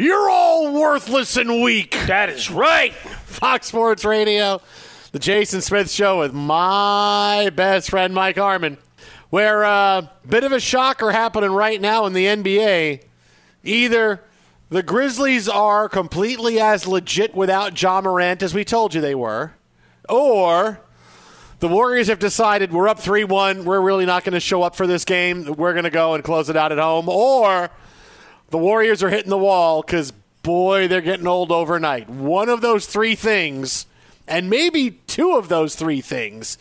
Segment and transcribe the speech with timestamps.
[0.00, 1.90] You're all worthless and weak.
[2.06, 2.94] That is right.
[2.94, 4.62] Fox Sports Radio,
[5.10, 8.78] the Jason Smith Show with my best friend Mike Harmon.
[9.30, 13.02] Where a uh, bit of a shocker happening right now in the NBA.
[13.64, 14.22] Either
[14.68, 19.54] the Grizzlies are completely as legit without Ja Morant as we told you they were,
[20.08, 20.80] or
[21.58, 23.64] the Warriors have decided we're up 3 1.
[23.64, 25.56] We're really not going to show up for this game.
[25.56, 27.08] We're going to go and close it out at home.
[27.08, 27.68] Or
[28.50, 32.08] the Warriors are hitting the wall because, boy, they're getting old overnight.
[32.08, 33.86] One of those three things,
[34.26, 36.58] and maybe two of those three things,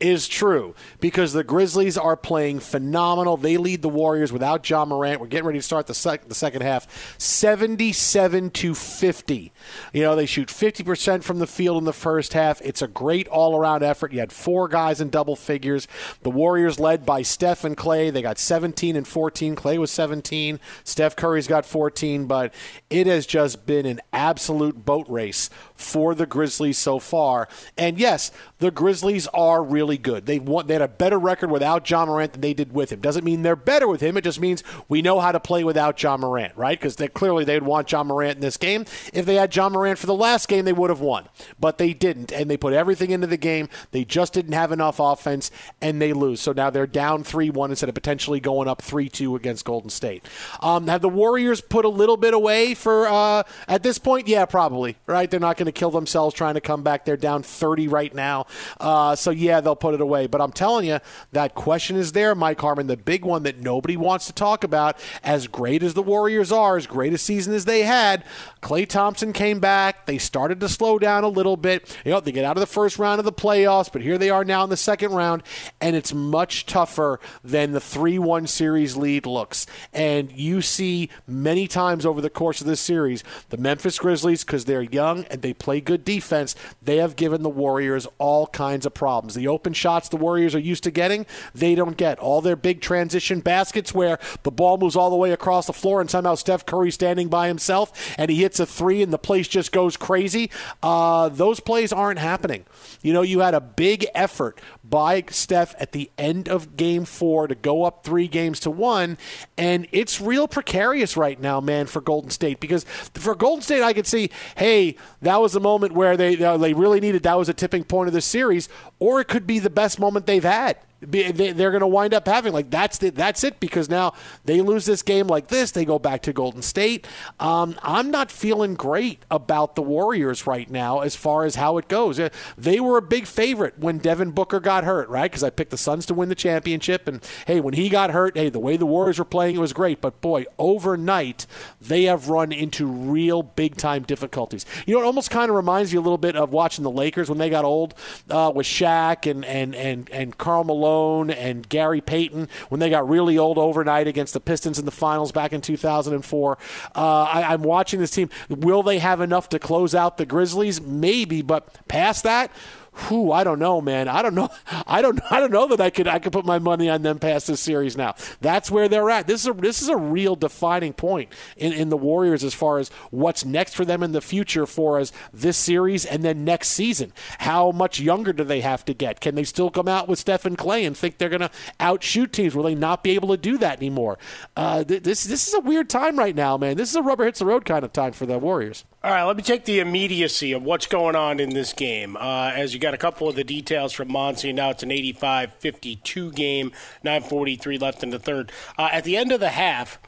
[0.00, 3.36] is true because the Grizzlies are playing phenomenal.
[3.36, 5.20] They lead the Warriors without Ja Morant.
[5.20, 9.52] We're getting ready to start the, sec- the second half 77 to 50.
[9.92, 12.60] You know, they shoot 50% from the field in the first half.
[12.62, 14.12] It's a great all around effort.
[14.12, 15.88] You had four guys in double figures.
[16.22, 18.12] The Warriors led by Steph and Klay.
[18.12, 19.56] They got 17 and 14.
[19.56, 20.60] Klay was 17.
[20.84, 22.52] Steph Curry's got 14, but
[22.90, 27.48] it has just been an absolute boat race for the Grizzlies so far.
[27.76, 30.26] And yes, the Grizzlies are really good.
[30.26, 33.00] They've won, they had a better record without Ja Morant than they did with him.
[33.00, 34.16] Doesn't mean they're better with him.
[34.16, 36.78] It just means we know how to play without Ja Morant, right?
[36.78, 38.84] Because they clearly they'd want Ja Morant in this game.
[39.12, 41.28] If they had Ja Morant for the last game, they would have won.
[41.60, 43.68] But they didn't, and they put everything into the game.
[43.90, 45.50] They just didn't have enough offense,
[45.80, 46.40] and they lose.
[46.40, 49.90] So now they're down 3 1 instead of potentially going up 3 2 against Golden
[49.90, 50.24] State.
[50.60, 54.28] Um, have the Warriors put a little bit away for uh, at this point?
[54.28, 55.30] Yeah, probably, right?
[55.30, 57.04] They're not going going to kill themselves trying to come back.
[57.04, 58.46] They're down 30 right now.
[58.78, 60.26] Uh, so, yeah, they'll put it away.
[60.26, 61.00] But I'm telling you,
[61.32, 62.86] that question is there, Mike Harmon.
[62.86, 66.76] The big one that nobody wants to talk about, as great as the Warriors are,
[66.76, 68.24] as great a season as they had,
[68.62, 70.06] Klay Thompson came back.
[70.06, 71.96] They started to slow down a little bit.
[72.04, 74.30] You know, they get out of the first round of the playoffs, but here they
[74.30, 75.42] are now in the second round,
[75.80, 79.66] and it's much tougher than the 3 1 series lead looks.
[79.92, 84.64] And you see many times over the course of this series, the Memphis Grizzlies, because
[84.64, 88.94] they're young and they play good defense, they have given the Warriors all kinds of
[88.94, 89.34] problems.
[89.34, 92.18] The open shots the Warriors are used to getting, they don't get.
[92.18, 96.00] All their big transition baskets where the ball moves all the way across the floor
[96.00, 99.48] and somehow Steph Curry standing by himself and he hits a three and the place
[99.48, 100.50] just goes crazy.
[100.82, 102.64] Uh, those plays aren't happening.
[103.02, 107.46] You know, you had a big effort by Steph at the end of game four
[107.48, 109.18] to go up three games to one.
[109.56, 112.60] And it's real precarious right now, man, for Golden State.
[112.60, 112.84] Because
[113.14, 117.00] for Golden State, I could see, hey, that was a moment where they, they really
[117.00, 118.68] needed, that was a tipping point of the series.
[118.98, 120.76] Or it could be the best moment they've had
[121.06, 124.12] they're going to wind up having like that's the, that's it because now
[124.44, 127.06] they lose this game like this they go back to golden state.
[127.40, 131.88] Um, i'm not feeling great about the warriors right now as far as how it
[131.88, 132.18] goes.
[132.18, 135.30] Uh, they were a big favorite when devin booker got hurt right?
[135.30, 138.36] Because i picked the suns to win the championship and hey when he got hurt
[138.36, 140.00] hey the way the warriors were playing it was great.
[140.00, 141.46] But boy overnight
[141.80, 144.66] they have run into real big time difficulties.
[144.86, 147.28] You know it almost kind of reminds me a little bit of watching the lakers
[147.28, 147.94] when they got old
[148.30, 152.90] uh, with Shaq and and and and Karl Malone Malone and Gary Payton when they
[152.90, 156.58] got really old overnight against the Pistons in the finals back in 2004.
[156.94, 158.30] Uh, I, I'm watching this team.
[158.48, 160.80] Will they have enough to close out the Grizzlies?
[160.80, 162.50] Maybe, but past that,
[162.96, 164.08] whew, I don't know, man.
[164.08, 164.48] I don't know.
[164.86, 165.20] I don't.
[165.30, 166.08] I don't know that I could.
[166.08, 168.14] I could put my money on them past this series now.
[168.40, 169.26] That's where they're at.
[169.26, 169.52] This is a.
[169.52, 173.74] This is a real defining point in, in the Warriors as far as what's next
[173.74, 177.12] for them in the future for as this series and then next season.
[177.38, 179.20] How much younger do they have to get?
[179.20, 181.50] Can they still come out with Stephen Klay and think they're going to
[181.80, 182.54] outshoot teams?
[182.54, 184.18] Will they not be able to do that anymore?
[184.56, 186.76] Uh, this this is a weird time right now, man.
[186.76, 188.84] This is a rubber hits the road kind of time for the Warriors.
[189.06, 192.16] All right, let me take the immediacy of what's going on in this game.
[192.16, 195.54] Uh, as you got a couple of the details from Monsey, now it's an 85
[195.60, 196.72] 52 game,
[197.04, 198.50] 9.43 left in the third.
[198.76, 200.00] Uh, at the end of the half,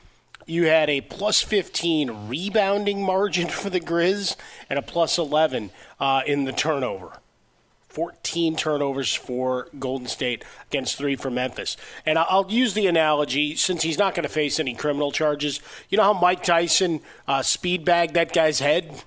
[0.47, 4.35] you had a plus 15 rebounding margin for the Grizz
[4.69, 7.21] and a plus 11 uh, in the turnover.
[7.99, 11.77] 14 turnovers for Golden State against three for Memphis.
[12.07, 15.59] And I'll use the analogy since he's not going to face any criminal charges.
[15.89, 19.03] You know how Mike Tyson uh, speed bagged that guy's head?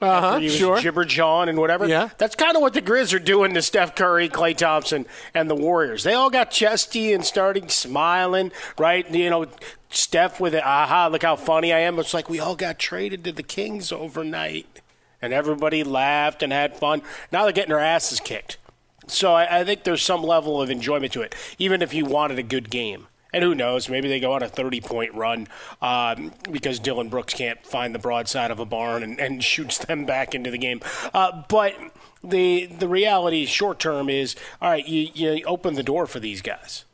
[0.00, 0.48] Uh huh.
[0.48, 0.80] Sure.
[0.80, 1.86] Jibber John and whatever.
[1.86, 2.08] Yeah.
[2.18, 5.54] That's kind of what the Grizz are doing to Steph Curry, Klay Thompson, and the
[5.54, 6.02] Warriors.
[6.02, 9.08] They all got chesty and starting smiling, right?
[9.08, 9.46] You know,
[9.88, 10.64] Steph with it.
[10.64, 11.10] Aha!
[11.12, 11.96] Look how funny I am.
[12.00, 14.80] It's like we all got traded to the Kings overnight
[15.20, 17.02] and everybody laughed and had fun.
[17.32, 18.58] Now they're getting their asses kicked.
[19.06, 22.38] So I, I, think there's some level of enjoyment to it, even if you wanted
[22.38, 23.06] a good game.
[23.32, 23.88] And who knows?
[23.88, 25.48] Maybe they go on a 30 point run
[25.82, 30.04] um, because Dillon Brooks can't find the broadside of a barn and, and shoots them
[30.04, 30.80] back into the game.
[31.12, 31.74] Uh, but
[32.22, 36.42] the the reality short term is all right, you, you open the door for these
[36.42, 36.84] guys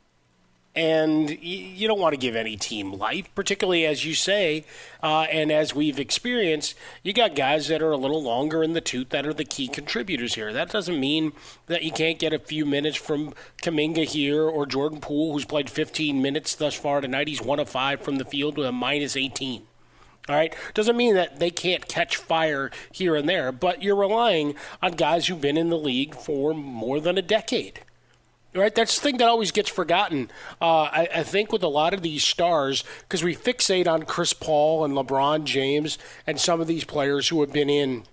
[0.75, 4.65] and you don't want to give any team life, particularly as you say,
[5.01, 8.81] uh, and as we've experienced, you got guys that are a little longer in the
[8.81, 10.51] tooth that are the key contributors here.
[10.51, 11.31] That doesn't mean
[11.67, 15.69] that you can't get a few minutes from Kuminga here or Jordan Poole, who's played
[15.69, 17.29] 15 minutes thus far tonight.
[17.29, 19.65] He's one of five from the field with a minus 18.
[20.27, 20.55] All right.
[20.73, 25.27] Doesn't mean that they can't catch fire here and there, but you're relying on guys
[25.27, 27.81] who've been in the league for more than a decade.
[28.55, 30.31] Right, that's the thing that always gets forgotten.
[30.61, 34.31] Uh, I, I, think with a lot of these stars, because we fixate on Chris
[34.31, 38.05] Paul and LeBron James and some of these players who have been in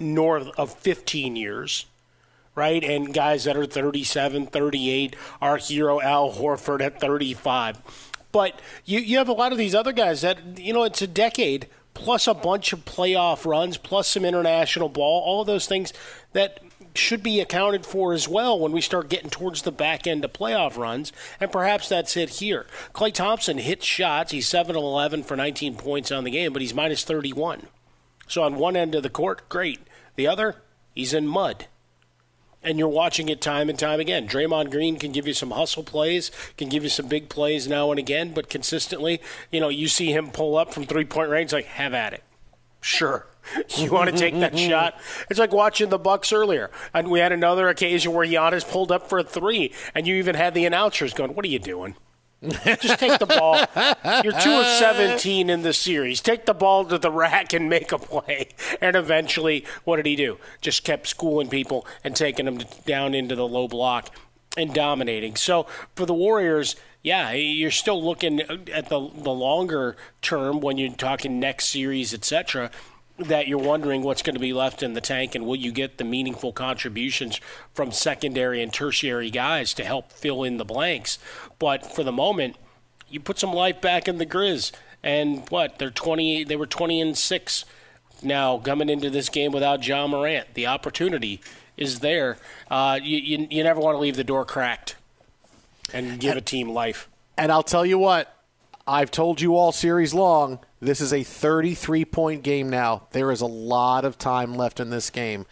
[0.00, 1.86] north of 15 years,
[2.56, 2.82] right?
[2.82, 7.80] And guys that are 37, 38, our hero Al Horford at 35.
[8.32, 11.06] But you, you have a lot of these other guys that, you know, it's a
[11.06, 15.92] decade plus a bunch of playoff runs, plus some international ball, all of those things
[16.32, 16.60] that
[16.98, 20.32] should be accounted for as well when we start getting towards the back end of
[20.32, 22.66] playoff runs, and perhaps that's it here.
[22.94, 24.32] Klay Thompson hits shots.
[24.32, 27.66] He's 7 11 for 19 points on the game, but he's minus 31.
[28.26, 29.80] So on one end of the court, great.
[30.16, 30.56] The other,
[30.94, 31.66] he's in mud.
[32.62, 34.28] And you're watching it time and time again.
[34.28, 37.90] Draymond Green can give you some hustle plays, can give you some big plays now
[37.90, 41.52] and again, but consistently, you know, you see him pull up from three point range,
[41.52, 42.24] like, have at it.
[42.88, 43.26] Sure.
[43.78, 44.94] You want to take that mm-hmm, mm-hmm, shot?
[44.94, 45.24] Mm-hmm.
[45.30, 49.08] It's like watching the Bucks earlier, and we had another occasion where Giannis pulled up
[49.08, 51.94] for a three, and you even had the announcers going, "What are you doing?
[52.42, 53.56] Just take the ball.
[54.22, 56.20] You're two of 17 in the series.
[56.20, 58.48] Take the ball to the rack and make a play.
[58.80, 60.38] And eventually, what did he do?
[60.60, 64.14] Just kept schooling people and taking them down into the low block
[64.56, 65.36] and dominating.
[65.36, 65.66] So
[65.96, 71.38] for the Warriors, yeah, you're still looking at the the longer term when you're talking
[71.38, 72.70] next series, etc.
[73.18, 75.98] That you're wondering what's going to be left in the tank and will you get
[75.98, 77.40] the meaningful contributions
[77.72, 81.18] from secondary and tertiary guys to help fill in the blanks.
[81.58, 82.56] But for the moment,
[83.08, 86.44] you put some life back in the Grizz, and what they're 20.
[86.44, 87.64] They were 20 and six.
[88.22, 91.40] Now coming into this game without Ja Morant, the opportunity
[91.76, 92.38] is there.
[92.68, 94.96] Uh, you, you, you never want to leave the door cracked
[95.92, 97.08] and give a team life.
[97.36, 98.34] And I'll tell you what,
[98.86, 103.06] I've told you all series long, this is a 33 point game now.
[103.12, 105.46] There is a lot of time left in this game.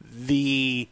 [0.00, 0.88] The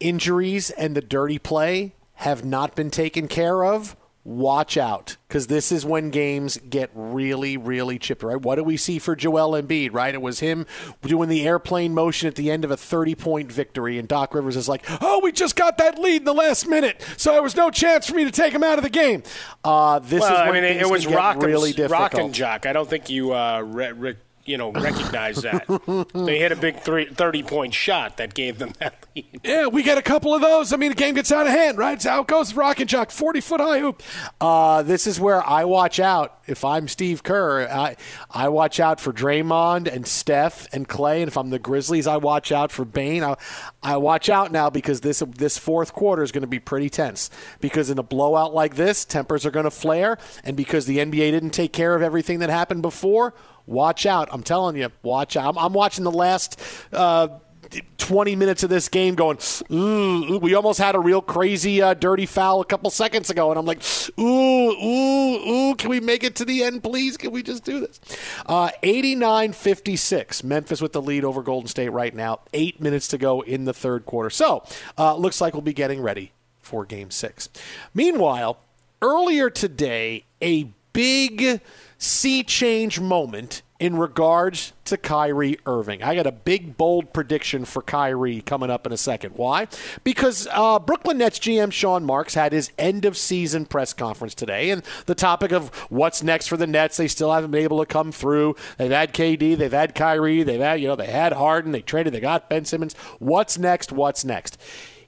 [0.00, 5.72] injuries and the dirty play have not been taken care of watch out because this
[5.72, 8.40] is when games get really, really chippy, right?
[8.40, 10.14] What do we see for Joel Embiid, right?
[10.14, 10.66] It was him
[11.02, 14.56] doing the airplane motion at the end of a 30 point victory, and Doc Rivers
[14.56, 17.56] is like, oh, we just got that lead in the last minute, so there was
[17.56, 19.22] no chance for me to take him out of the game.
[19.64, 22.00] Uh, this well, is when I mean, it was rock really and, difficult.
[22.00, 22.66] rock and jock.
[22.66, 25.66] I don't think you uh, re- re- you know recognize that.
[26.14, 29.40] they hit a big three, 30 point shot that gave them that lead.
[29.44, 30.72] Yeah, we get a couple of those.
[30.72, 31.94] I mean, the game gets out of hand, right?
[31.94, 32.54] It's it goes.
[32.54, 34.02] Rock and Jock, 40 foot high hoop.
[34.40, 36.38] Uh, this is where I watch out.
[36.46, 37.96] If I'm Steve Kerr, I,
[38.30, 41.20] I watch out for Draymond and Steph and Klay.
[41.20, 43.22] And if I'm the Grizzlies, I watch out for Bane.
[43.22, 43.36] I,
[43.82, 47.30] I watch out now because this this fourth quarter is going to be pretty tense.
[47.60, 50.18] Because in a blowout like this, tempers are going to flare.
[50.42, 53.34] And because the NBA didn't take care of everything that happened before,
[53.66, 54.28] watch out.
[54.32, 55.48] I'm telling you, watch out.
[55.50, 56.60] I'm, I'm watching the last.
[56.92, 57.28] Uh,
[57.98, 59.38] 20 minutes of this game going,
[59.70, 63.50] ooh, we almost had a real crazy uh, dirty foul a couple seconds ago.
[63.50, 63.82] And I'm like,
[64.18, 67.16] ooh, ooh, ooh, can we make it to the end, please?
[67.16, 68.00] Can we just do this?
[68.46, 70.44] Uh, 89 56.
[70.44, 72.40] Memphis with the lead over Golden State right now.
[72.52, 74.30] Eight minutes to go in the third quarter.
[74.30, 74.64] So,
[74.98, 77.48] uh, looks like we'll be getting ready for game six.
[77.94, 78.58] Meanwhile,
[79.00, 81.60] earlier today, a big
[82.02, 86.02] sea change moment in regards to Kyrie Irving.
[86.02, 89.34] I got a big, bold prediction for Kyrie coming up in a second.
[89.36, 89.68] Why?
[90.02, 94.70] Because uh, Brooklyn Nets GM Sean Marks had his end of season press conference today,
[94.70, 97.86] and the topic of what's next for the Nets, they still haven't been able to
[97.86, 98.56] come through.
[98.78, 102.12] They've had KD, they've had Kyrie, they've had, you know, they had Harden, they traded,
[102.12, 102.94] they got Ben Simmons.
[103.20, 103.92] What's next?
[103.92, 104.58] What's next?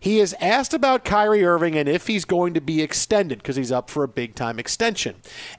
[0.05, 3.73] He is asked about Kyrie Irving and if he's going to be extended because he's
[3.73, 5.15] up for a big time extension.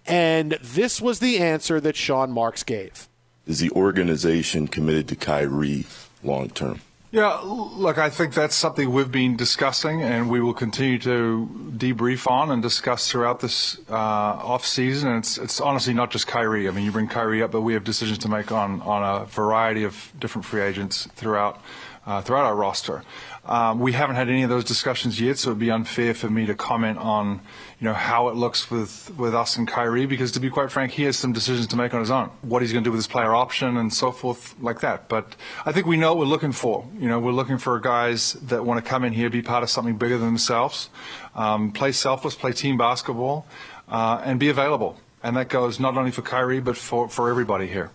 [0.06, 3.10] And this was the answer that Sean Marks gave.
[3.48, 5.88] Is the organization committed to Kyrie
[6.24, 6.82] long term?
[7.10, 12.30] Yeah, look, I think that's something we've been discussing and we will continue to debrief
[12.30, 15.10] on and discuss throughout this uh, off season.
[15.10, 16.68] And it's, it's honestly not just Kyrie.
[16.68, 19.26] I mean, you bring Kyrie up, but we have decisions to make on, on a
[19.26, 21.60] variety of different free agents throughout
[22.06, 23.04] uh, throughout our roster.
[23.46, 26.30] Um, we haven't had any of those discussions yet, so it would be unfair for
[26.30, 27.42] me to comment on,
[27.80, 30.94] you know, how it looks with, with us and Kyrie, because to be quite frank,
[30.94, 32.32] he has some decisions to make on his own.
[32.42, 35.08] What he's going to do with his player option and so forth, like that.
[35.10, 36.88] But I think we know what we're looking for.
[37.00, 39.70] You know, we're looking for guys that want to come in here, be part of
[39.70, 40.90] something bigger than themselves,
[41.36, 43.46] um, play selfless, play team basketball,
[43.88, 44.98] uh, and be available.
[45.22, 47.92] And that goes not only for Kyrie, but for, for everybody here.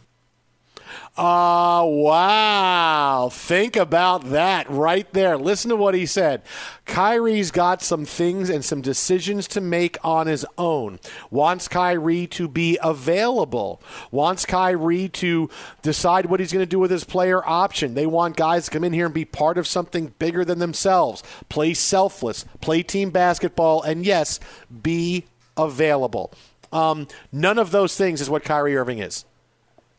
[1.16, 3.28] Uh, wow.
[3.30, 5.36] Think about that right there.
[5.36, 6.40] Listen to what he said.
[6.86, 10.98] Kyrie's got some things and some decisions to make on his own.
[11.30, 13.82] Wants Kyrie to be available.
[14.10, 15.50] Wants Kyrie to
[15.82, 17.94] decide what he's going to do with his player option.
[17.94, 21.22] They want guys to come in here and be part of something bigger than themselves.
[21.48, 24.40] Play selfless, play team basketball, and yes,
[24.82, 25.26] be
[25.56, 26.32] available.
[26.72, 29.24] Um, none of those things is what Kyrie Irving is.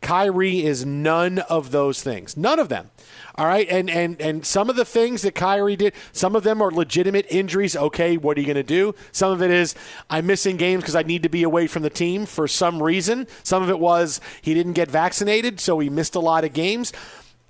[0.01, 2.35] Kyrie is none of those things.
[2.35, 2.89] None of them.
[3.35, 3.67] All right.
[3.69, 7.27] And and and some of the things that Kyrie did, some of them are legitimate
[7.29, 7.75] injuries.
[7.75, 8.95] Okay, what are you going to do?
[9.11, 9.75] Some of it is
[10.09, 13.27] I'm missing games because I need to be away from the team for some reason.
[13.43, 16.91] Some of it was he didn't get vaccinated, so he missed a lot of games.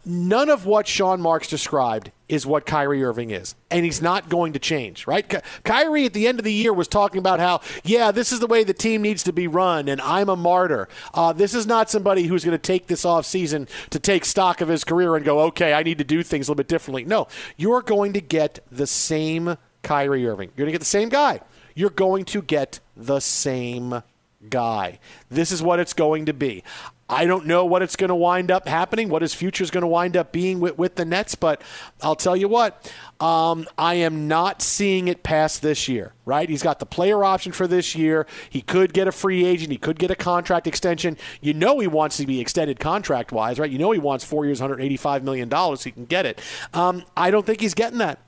[0.04, 3.56] None of what Sean Marks described is what Kyrie Irving is.
[3.70, 5.28] And he's not going to change, right?
[5.28, 8.40] Ky- Kyrie at the end of the year was talking about how, yeah, this is
[8.40, 10.88] the way the team needs to be run, and I'm a martyr.
[11.14, 14.62] Uh, this is not somebody who's going to take this off season to take stock
[14.62, 17.04] of his career and go, okay, I need to do things a little bit differently.
[17.04, 17.28] No,
[17.58, 20.50] you're going to get the same Kyrie Irving.
[20.56, 21.42] You're going to get the same guy.
[21.76, 24.04] You're going to get the same
[24.50, 25.00] guy.
[25.30, 26.64] This is what it's going to be.
[27.12, 29.82] I don't know what it's going to wind up happening, what his future is going
[29.82, 31.62] to wind up being with, with the Nets, but
[32.02, 32.90] I'll tell you what,
[33.20, 36.48] um, I am not seeing it past this year, right?
[36.48, 38.26] He's got the player option for this year.
[38.50, 39.72] He could get a free agent.
[39.72, 41.18] He could get a contract extension.
[41.42, 43.70] You know he wants to be extended contract wise, right?
[43.70, 46.40] You know he wants four years, $185 million so he can get it.
[46.74, 48.20] Um, I don't think he's getting that.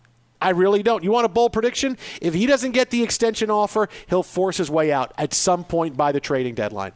[0.41, 1.05] I really don't.
[1.05, 1.97] You want a bold prediction?
[2.21, 5.95] If he doesn't get the extension offer, he'll force his way out at some point
[5.95, 6.91] by the trading deadline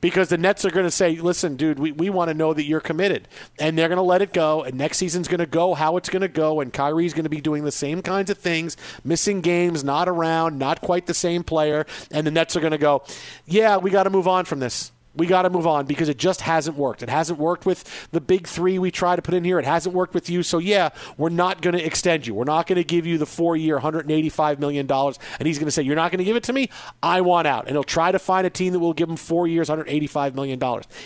[0.00, 2.64] because the Nets are going to say, listen, dude, we, we want to know that
[2.64, 3.28] you're committed.
[3.58, 4.62] And they're going to let it go.
[4.62, 6.60] And next season's going to go how it's going to go.
[6.60, 10.58] And Kyrie's going to be doing the same kinds of things, missing games, not around,
[10.58, 11.86] not quite the same player.
[12.10, 13.02] And the Nets are going to go,
[13.46, 16.18] yeah, we got to move on from this we got to move on because it
[16.18, 17.02] just hasn't worked.
[17.02, 19.58] It hasn't worked with the big three we try to put in here.
[19.58, 20.42] It hasn't worked with you.
[20.42, 22.34] So, yeah, we're not going to extend you.
[22.34, 24.90] We're not going to give you the four year, $185 million.
[24.90, 26.68] And he's going to say, You're not going to give it to me?
[27.02, 27.66] I want out.
[27.66, 30.60] And he'll try to find a team that will give him four years, $185 million.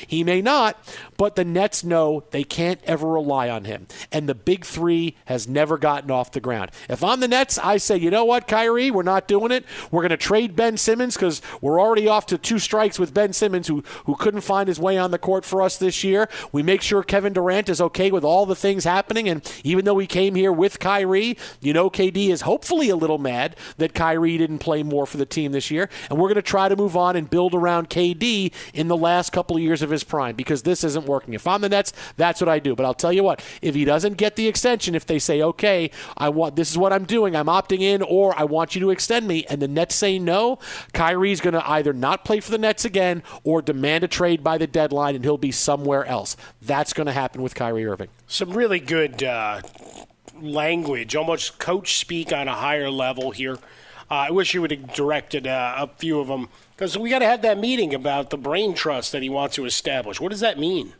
[0.06, 0.76] He may not,
[1.16, 3.86] but the Nets know they can't ever rely on him.
[4.10, 6.70] And the big three has never gotten off the ground.
[6.88, 8.90] If I'm the Nets, I say, You know what, Kyrie?
[8.90, 9.64] We're not doing it.
[9.90, 13.32] We're going to trade Ben Simmons because we're already off to two strikes with Ben
[13.32, 16.28] Simmons, who who couldn't find his way on the court for us this year.
[16.52, 19.28] We make sure Kevin Durant is okay with all the things happening.
[19.28, 23.18] And even though we came here with Kyrie, you know, KD is hopefully a little
[23.18, 25.88] mad that Kyrie didn't play more for the team this year.
[26.08, 29.30] And we're going to try to move on and build around KD in the last
[29.30, 31.34] couple of years of his prime because this isn't working.
[31.34, 32.74] If I'm the Nets, that's what I do.
[32.74, 35.90] But I'll tell you what, if he doesn't get the extension, if they say, okay,
[36.16, 38.90] I want this is what I'm doing, I'm opting in, or I want you to
[38.90, 40.58] extend me, and the Nets say no,
[40.92, 44.58] Kyrie's going to either not play for the Nets again or demand a trade by
[44.58, 46.36] the deadline and he'll be somewhere else.
[46.62, 48.08] That's going to happen with Kyrie Irving.
[48.26, 49.62] Some really good uh,
[50.40, 53.58] language, almost coach speak on a higher level here.
[54.10, 57.20] Uh, I wish you would have directed uh, a few of them because we got
[57.20, 60.20] to have that meeting about the brain trust that he wants to establish.
[60.20, 60.94] What does that mean?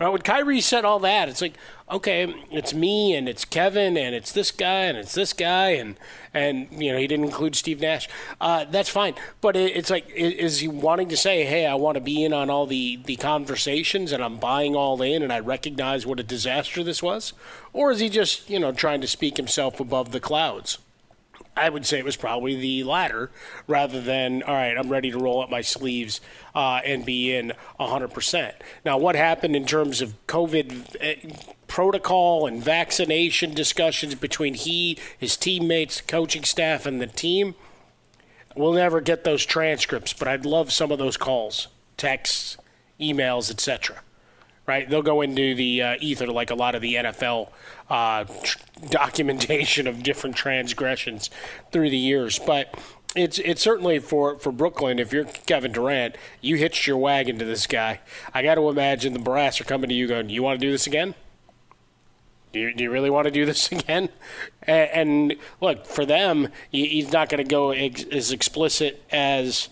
[0.00, 1.54] Right, when Kyrie said all that, it's like,
[1.88, 5.96] okay, it's me and it's Kevin and it's this guy and it's this guy and
[6.32, 8.08] and you know he didn't include Steve Nash.
[8.40, 11.94] Uh, that's fine, but it, it's like, is he wanting to say, hey, I want
[11.94, 15.38] to be in on all the the conversations and I'm buying all in and I
[15.38, 17.32] recognize what a disaster this was,
[17.72, 20.78] or is he just you know trying to speak himself above the clouds?
[21.56, 23.30] I would say it was probably the latter
[23.66, 26.20] rather than, all right, I'm ready to roll up my sleeves
[26.54, 28.52] uh, and be in 100%.
[28.84, 31.14] Now, what happened in terms of COVID eh,
[31.68, 37.54] protocol and vaccination discussions between he, his teammates, coaching staff, and the team?
[38.56, 42.56] We'll never get those transcripts, but I'd love some of those calls, texts,
[43.00, 44.00] emails, etc
[44.66, 44.88] right?
[44.88, 47.50] They'll go into the uh, ether like a lot of the NFL
[47.90, 51.30] uh, tr- documentation of different transgressions
[51.70, 52.38] through the years.
[52.38, 52.74] But
[53.14, 54.98] it's it's certainly for, for Brooklyn.
[54.98, 58.00] If you're Kevin Durant, you hitched your wagon to this guy.
[58.32, 60.72] I got to imagine the brass are coming to you, going, "You want to do
[60.72, 61.14] this again?
[62.52, 64.08] Do you, do you really want to do this again?"
[64.62, 69.68] And, and look, for them, he's not going to go ex- as explicit as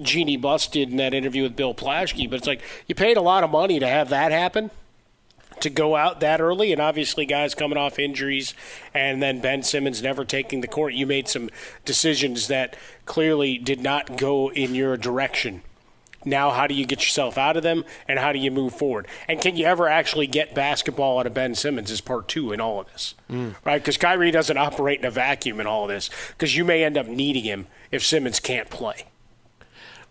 [0.00, 2.28] Jeanie Buss did in that interview with Bill Plaschke.
[2.30, 4.70] But it's like you paid a lot of money to have that happen
[5.60, 8.54] to go out that early, and obviously guys coming off injuries,
[8.92, 10.94] and then Ben Simmons never taking the court.
[10.94, 11.50] You made some
[11.84, 12.76] decisions that
[13.06, 15.62] clearly did not go in your direction.
[16.24, 19.08] Now, how do you get yourself out of them, and how do you move forward?
[19.28, 21.90] And can you ever actually get basketball out of Ben Simmons?
[21.90, 23.54] Is part two in all of this, mm.
[23.64, 23.80] right?
[23.80, 26.10] Because Kyrie doesn't operate in a vacuum in all of this.
[26.28, 29.06] Because you may end up needing him if Simmons can't play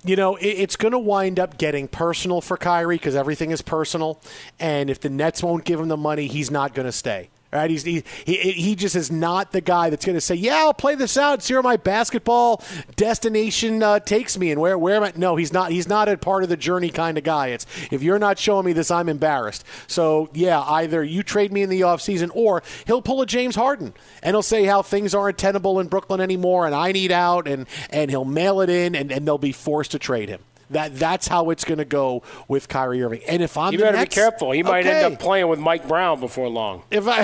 [0.03, 4.19] you know, it's going to wind up getting personal for Kyrie because everything is personal.
[4.59, 7.29] And if the Nets won't give him the money, he's not going to stay.
[7.53, 7.69] Right?
[7.69, 10.73] He's, he, he, he just is not the guy that's going to say, "Yeah, I'll
[10.73, 11.43] play this out.
[11.43, 12.63] See where my basketball
[12.95, 15.71] destination uh, takes me, and where where am I?" No, he's not.
[15.71, 17.47] He's not a part of the journey kind of guy.
[17.47, 19.65] It's if you're not showing me this, I'm embarrassed.
[19.87, 23.93] So yeah, either you trade me in the offseason or he'll pull a James Harden
[24.23, 27.67] and he'll say how things aren't tenable in Brooklyn anymore, and I need out, and
[27.89, 30.41] and he'll mail it in, and, and they'll be forced to trade him.
[30.71, 33.21] That that's how it's going to go with Kyrie Irving.
[33.27, 34.51] And if I'm you better Nets, be careful.
[34.51, 36.83] He might end up playing with Mike Brown before long.
[36.91, 37.21] If I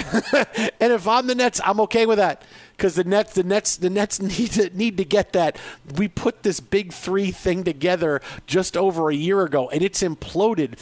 [0.79, 2.43] and if I'm the Nets, I'm okay with that
[2.75, 5.57] because the Nets, the Nets, the Nets need to need to get that.
[5.95, 10.77] We put this big three thing together just over a year ago, and it's imploded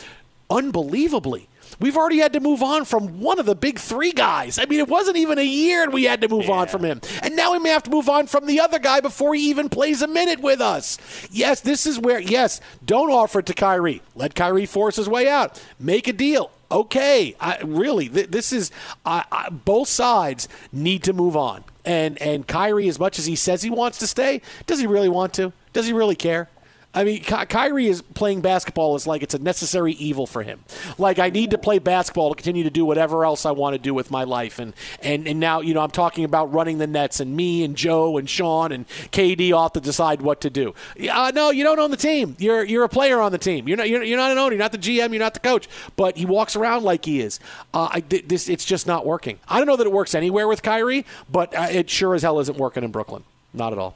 [0.49, 1.47] unbelievably.
[1.80, 4.60] We've already had to move on from one of the big three guys.
[4.60, 6.54] I mean, it wasn't even a year and we had to move yeah.
[6.54, 7.01] on from him.
[7.21, 9.69] And now we may have to move on from the other guy before he even
[9.69, 10.97] plays a minute with us.
[11.32, 14.01] Yes, this is where, yes, don't offer it to Kyrie.
[14.15, 15.62] Let Kyrie force his way out.
[15.80, 16.51] Make a deal.
[16.71, 18.71] Okay, I, really, th- this is
[19.06, 21.63] uh, both sides need to move on.
[21.86, 25.08] And and Kyrie, as much as he says he wants to stay, does he really
[25.08, 25.54] want to?
[25.73, 26.49] Does he really care?
[26.96, 30.62] I mean, Ky- Kyrie is playing basketball is like it's a necessary evil for him.
[30.98, 33.80] Like I need to play basketball to continue to do whatever else I want to
[33.80, 36.88] do with my life, and and and now you know I'm talking about running the
[36.88, 40.74] Nets, and me and Joe and Sean and KD have to decide what to do.
[41.12, 42.38] Uh, no, you don't own the team.
[42.40, 43.68] You're you're a player on the team.
[43.68, 44.54] You're not you're, you're not an owner.
[44.54, 45.10] You're not the GM.
[45.10, 45.68] You're not the coach.
[45.98, 47.42] But he walks around like he is.
[47.74, 49.40] Uh, I, this it's just not working.
[49.50, 52.40] I don't know that it works anywhere with Kyrie, but uh, it sure as hell
[52.40, 53.24] isn't working in Brooklyn.
[53.54, 53.96] Not at all.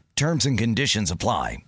[0.21, 1.63] Terms and conditions apply.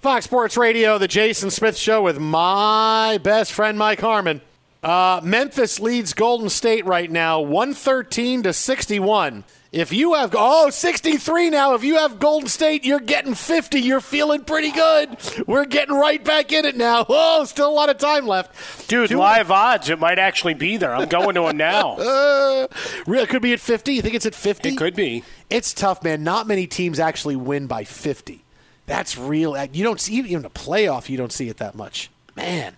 [0.00, 4.40] Fox Sports Radio, the Jason Smith Show with my best friend Mike Harmon.
[4.82, 9.44] Uh, Memphis leads Golden State right now, 113 to 61.
[9.72, 11.72] If you have, oh, 63 now.
[11.72, 13.80] If you have Golden State, you're getting 50.
[13.80, 15.16] You're feeling pretty good.
[15.46, 17.06] We're getting right back in it now.
[17.14, 18.88] Oh, still a lot of time left.
[18.88, 20.94] Dude, Two- live odds, it might actually be there.
[20.94, 21.96] I'm going to it now.
[22.12, 22.66] Uh,
[23.06, 23.94] really, could be at 50.
[23.94, 24.68] You think it's at 50?
[24.70, 25.24] It could be.
[25.48, 26.22] It's tough, man.
[26.22, 28.44] Not many teams actually win by 50.
[28.86, 29.56] That's real.
[29.72, 31.08] You don't see even a playoff.
[31.08, 32.76] You don't see it that much, man.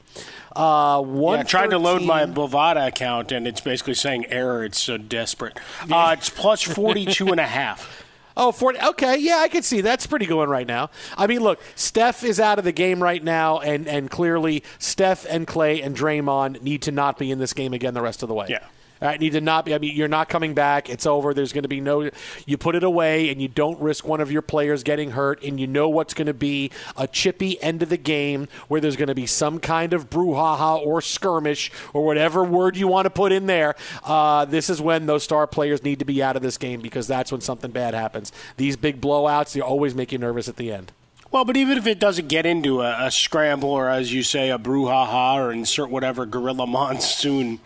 [0.56, 1.38] Uh, one.
[1.38, 4.64] Yeah, I tried to load my Bovada account, and it's basically saying error.
[4.64, 5.58] It's so desperate.
[5.90, 8.02] Uh, it's plus 42 and a half.
[8.36, 8.80] Oh, 40.
[8.80, 10.90] Okay, yeah, I can see that's pretty going right now.
[11.16, 15.24] I mean, look, Steph is out of the game right now, and and clearly Steph
[15.28, 18.28] and Klay and Draymond need to not be in this game again the rest of
[18.28, 18.48] the way.
[18.50, 18.64] Yeah.
[19.00, 19.74] Right, need to not be.
[19.74, 20.88] I mean, you're not coming back.
[20.88, 21.34] It's over.
[21.34, 22.10] There's going to be no.
[22.46, 25.58] You put it away, and you don't risk one of your players getting hurt, and
[25.60, 29.08] you know what's going to be a chippy end of the game where there's going
[29.08, 33.32] to be some kind of brouhaha or skirmish or whatever word you want to put
[33.32, 33.74] in there.
[34.04, 37.06] Uh, this is when those star players need to be out of this game because
[37.06, 38.32] that's when something bad happens.
[38.56, 40.92] These big blowouts, they always make you nervous at the end.
[41.34, 44.50] Well, but even if it doesn't get into a, a scramble or, as you say,
[44.50, 47.58] a brouhaha or insert whatever gorilla monsoon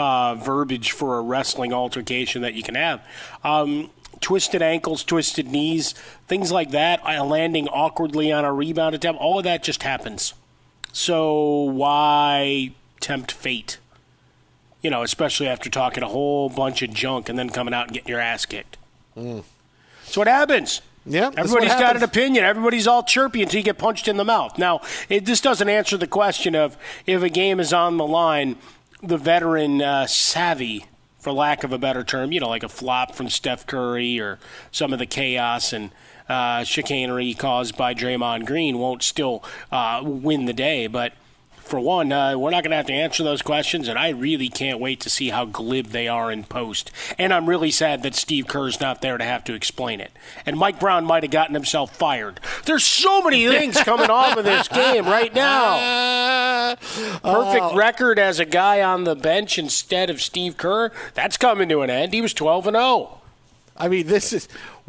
[0.00, 3.04] uh, verbiage for a wrestling altercation that you can have,
[3.44, 5.92] um, twisted ankles, twisted knees,
[6.26, 10.34] things like that, landing awkwardly on a rebound attempt, all of that just happens.
[10.92, 13.78] So why tempt fate?
[14.82, 17.94] You know, especially after talking a whole bunch of junk and then coming out and
[17.94, 18.78] getting your ass kicked.
[19.16, 19.44] Mm.
[20.04, 20.80] So what happens?
[21.06, 22.44] Yeah, Everybody's got an opinion.
[22.44, 24.58] Everybody's all chirpy until you get punched in the mouth.
[24.58, 28.56] Now, it, this doesn't answer the question of if a game is on the line,
[29.02, 30.86] the veteran uh, savvy,
[31.18, 34.38] for lack of a better term, you know, like a flop from Steph Curry or
[34.70, 35.90] some of the chaos and
[36.28, 40.86] uh, chicanery caused by Draymond Green won't still uh, win the day.
[40.86, 41.12] But
[41.70, 44.48] for one, uh, we're not going to have to answer those questions, and I really
[44.48, 46.90] can't wait to see how glib they are in post.
[47.16, 50.10] And I'm really sad that Steve Kerr's not there to have to explain it.
[50.44, 52.40] And Mike Brown might have gotten himself fired.
[52.64, 56.74] There's so many things coming off of this game right now.
[57.22, 60.90] Perfect record as a guy on the bench instead of Steve Kerr.
[61.14, 62.12] That's coming to an end.
[62.12, 62.80] He was 12 and oh.
[62.80, 63.20] 0.
[63.76, 64.46] I mean, this is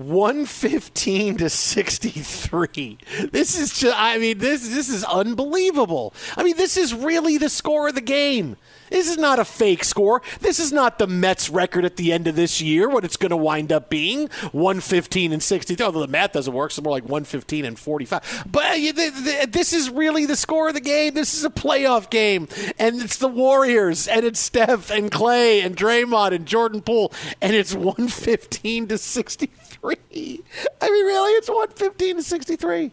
[0.10, 2.98] 115 to 63.
[3.32, 6.14] This is just, I mean, this this is unbelievable.
[6.36, 8.58] I mean, this is really the score of the game.
[8.92, 10.22] This is not a fake score.
[10.42, 13.30] This is not the Mets record at the end of this year, what it's going
[13.30, 15.86] to wind up being 115 and 63.
[15.86, 18.44] Although the math doesn't work, it's more like 115 and 45.
[18.52, 21.14] But uh, th- th- this is really the score of the game.
[21.14, 22.50] This is a playoff game.
[22.78, 27.56] And it's the Warriors, and it's Steph and Klay and Draymond and Jordan Poole, and
[27.56, 29.61] it's 115 to 63.
[29.84, 31.32] I mean, really?
[31.34, 32.92] It's 115 to 63.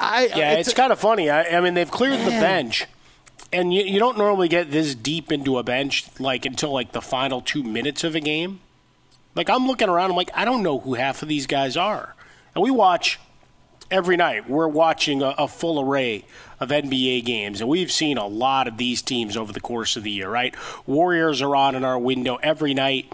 [0.00, 1.30] I, uh, Yeah, it's, kind of funny.
[1.30, 2.86] I, I mean, they've cleared the bench,
[3.52, 7.02] and you, you don't normally get this deep into a bench like until like the
[7.02, 8.60] final two minutes of a game.
[9.34, 12.14] Like I'm looking around, I'm like, I don't know who half of these guys are,
[12.54, 13.18] and we watch
[13.90, 14.48] every night.
[14.48, 16.24] We're watching a, a full array
[16.60, 20.02] of NBA games, and we've seen a lot of these teams over the course of
[20.02, 20.28] the year.
[20.28, 20.54] Right,
[20.86, 23.12] Warriors are on in our window every night.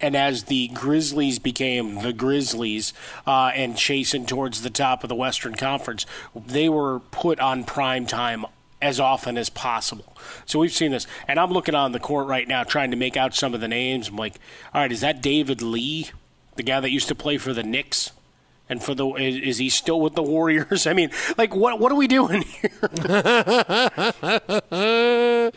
[0.00, 2.92] And as the Grizzlies became the Grizzlies
[3.26, 8.06] uh, and chasing towards the top of the Western Conference, they were put on prime
[8.06, 8.46] time
[8.82, 10.16] as often as possible.
[10.46, 11.06] So we've seen this.
[11.28, 13.68] And I'm looking on the court right now trying to make out some of the
[13.68, 14.08] names.
[14.08, 14.36] I'm like,
[14.72, 16.10] all right, is that David Lee,
[16.56, 18.12] the guy that used to play for the Knicks?
[18.70, 20.86] And for the is, is he still with the Warriors?
[20.86, 22.70] I mean, like what what are we doing here?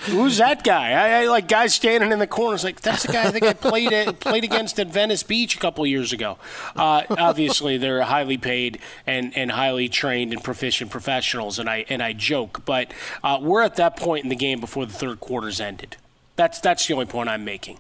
[0.08, 0.91] Who's that guy?
[0.91, 2.63] I, I like guys standing in the corners.
[2.63, 5.60] Like that's the guy I think I played at, played against at Venice Beach a
[5.60, 6.38] couple years ago.
[6.76, 12.02] Uh, obviously, they're highly paid and, and highly trained and proficient professionals, and I and
[12.02, 12.91] I joke, but
[13.23, 15.97] uh, we're at that point in the game before the third quarter's ended.
[16.36, 17.78] That's that's the only point I'm making.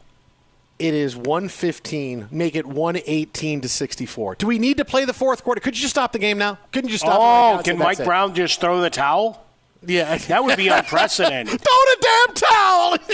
[0.79, 2.27] It is 115.
[2.31, 4.35] Make it 118 to 64.
[4.35, 5.61] Do we need to play the fourth quarter?
[5.61, 6.57] Could you just stop the game now?
[6.71, 8.05] Couldn't you just stop right Oh, can Mike it"?
[8.05, 9.45] Brown just throw the towel?
[9.85, 11.59] Yeah, that would be unprecedented.
[11.61, 12.97] Throw the damn towel.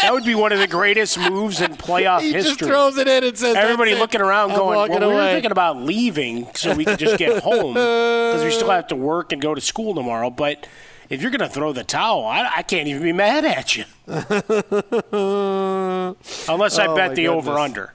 [0.00, 2.68] that would be one of the greatest moves in playoff He just history.
[2.68, 4.02] throws it in and says, Everybody "That's it.
[4.02, 7.18] looking around, I'm going, "Well, we were away." thinking about leaving so we could just
[7.18, 10.68] get home because we still have to work and go to school tomorrow." But
[11.10, 13.84] if you're going to throw the towel, I, I can't even be mad at you.
[14.06, 14.30] Unless
[16.78, 17.28] I Oh, bet the goodness.
[17.46, 17.92] over under.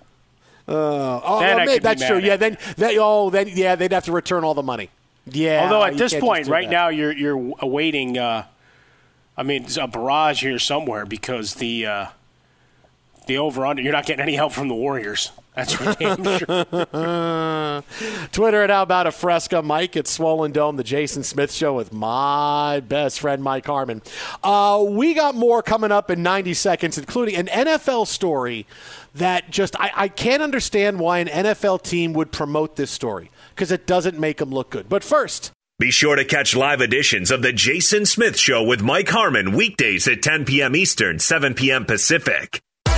[0.68, 2.18] Uh, oh, Then well, I may- could be that's true.
[2.18, 4.90] at Yeah, then that oh, then yeah, they'd have to return all the money.
[5.26, 5.64] Yeah.
[5.64, 6.72] Although at this point, right that.
[6.72, 8.18] now, you're you're awaiting.
[8.18, 8.46] Uh,
[9.38, 12.06] I mean, it's a barrage here somewhere because the uh,
[13.28, 13.82] the over under.
[13.82, 15.32] You're not getting any help from the Warriors.
[15.56, 17.84] That's for damn sure.
[18.32, 19.62] Twitter at How About a Fresca.
[19.62, 24.02] Mike at Swollen Dome, the Jason Smith Show with my best friend, Mike Harmon.
[24.44, 28.66] Uh, we got more coming up in 90 seconds, including an NFL story
[29.16, 33.72] that just, I, I can't understand why an NFL team would promote this story because
[33.72, 34.90] it doesn't make them look good.
[34.90, 39.10] But first, Be sure to catch live editions of The Jason Smith Show with Mike
[39.10, 40.76] Harmon weekdays at 10 p.m.
[40.76, 41.86] Eastern, 7 p.m.
[41.86, 42.60] Pacific.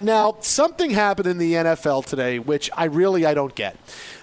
[0.00, 3.76] Now, something happened in the NFL today, which I really I don't get.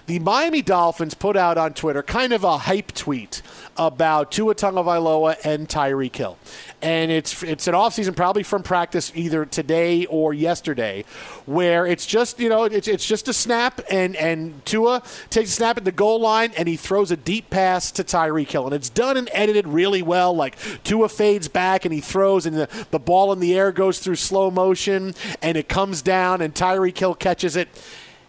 [0.06, 3.40] The Miami Dolphins put out on Twitter kind of a hype tweet
[3.74, 6.36] about Tua Tagovailoa and Tyreek Hill,
[6.82, 11.06] and it's it's an offseason probably from practice either today or yesterday,
[11.46, 15.52] where it's just you know it's, it's just a snap and and Tua takes a
[15.52, 18.74] snap at the goal line and he throws a deep pass to Tyreek Hill, and
[18.74, 20.36] it's done and edited really well.
[20.36, 24.00] Like Tua fades back and he throws, and the the ball in the air goes
[24.00, 27.68] through slow motion, and it comes down, and Tyreek Hill catches it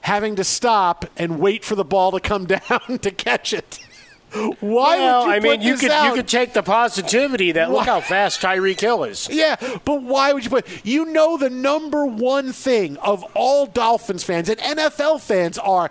[0.06, 3.80] having to stop and wait for the ball to come down to catch it.
[4.60, 6.10] Why well, would you I mean, you could out?
[6.10, 9.30] you could take the positivity that look how fast Tyreek Hill is.
[9.32, 10.68] Yeah, but why would you put?
[10.86, 15.90] You know, the number one thing of all Dolphins fans and NFL fans are.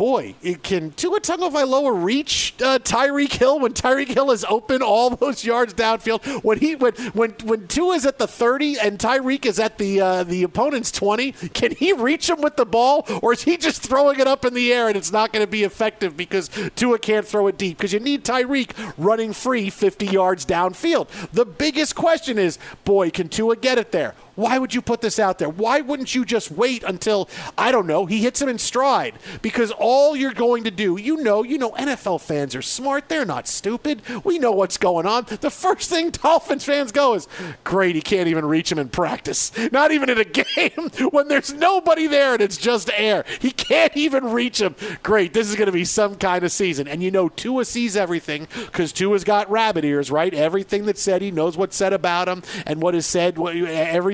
[0.00, 5.10] Boy, it can Tua Tagovailoa reach uh, Tyreek Hill when Tyreek Hill is open all
[5.16, 6.42] those yards downfield?
[6.42, 10.24] When he when when when Tua's at the thirty and Tyreek is at the uh,
[10.24, 14.18] the opponent's twenty, can he reach him with the ball, or is he just throwing
[14.20, 17.26] it up in the air and it's not going to be effective because Tua can't
[17.26, 17.76] throw it deep?
[17.76, 21.08] Because you need Tyreek running free fifty yards downfield.
[21.32, 24.14] The biggest question is, boy, can Tua get it there?
[24.34, 25.48] Why would you put this out there?
[25.48, 29.14] Why wouldn't you just wait until I don't know he hits him in stride?
[29.42, 33.08] Because all you're going to do, you know, you know, NFL fans are smart.
[33.08, 34.02] They're not stupid.
[34.24, 35.26] We know what's going on.
[35.40, 37.28] The first thing Dolphins fans go is,
[37.64, 39.52] "Great, he can't even reach him in practice.
[39.72, 43.24] Not even in a game when there's nobody there and it's just air.
[43.40, 44.74] He can't even reach him.
[45.02, 47.96] Great, this is going to be some kind of season." And you know, Tua sees
[47.96, 50.32] everything because Tua's got rabbit ears, right?
[50.32, 53.38] Everything that's said, he knows what's said about him and what is said.
[53.38, 53.56] what-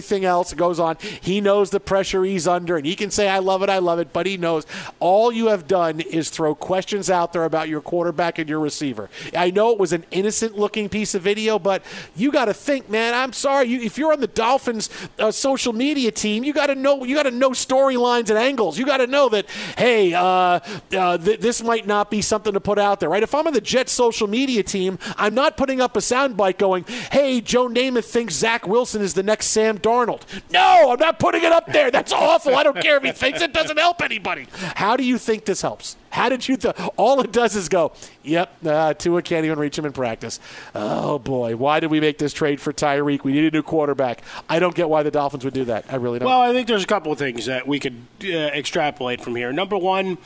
[0.06, 0.96] Everything else goes on.
[1.20, 3.98] He knows the pressure he's under, and he can say, I love it, I love
[3.98, 4.64] it, but he knows
[5.00, 9.10] all you have done is throw questions out there about your quarterback and your receiver.
[9.36, 11.82] I know it was an innocent looking piece of video, but
[12.14, 13.66] you got to think, man, I'm sorry.
[13.66, 17.16] You, if you're on the Dolphins uh, social media team, you got to know you
[17.16, 18.78] got to know storylines and angles.
[18.78, 20.60] You got to know that, hey, uh,
[20.96, 23.24] uh, th- this might not be something to put out there, right?
[23.24, 26.84] If I'm on the Jets social media team, I'm not putting up a soundbite going,
[27.10, 30.22] hey, Joe Namath thinks Zach Wilson is the next Sam Darnold Darnold.
[30.50, 31.90] No, I'm not putting it up there.
[31.90, 32.56] That's awful.
[32.56, 34.46] I don't care if he thinks it doesn't help anybody.
[34.74, 35.96] How do you think this helps?
[36.10, 36.56] How did you?
[36.56, 37.92] Th- all it does is go.
[38.22, 40.40] Yep, uh, Tua can't even reach him in practice.
[40.74, 43.22] Oh boy, why did we make this trade for Tyreek?
[43.22, 44.22] We need a new quarterback.
[44.48, 45.84] I don't get why the Dolphins would do that.
[45.90, 46.26] I really don't.
[46.26, 49.52] Well, I think there's a couple of things that we could uh, extrapolate from here.
[49.52, 50.18] Number one,